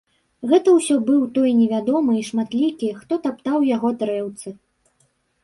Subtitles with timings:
[0.51, 4.57] Гэта ўсё быў той невядомы і шматлікі, хто таптаў яго дрэўцы.